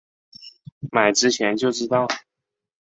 [0.91, 2.07] 买之前就知道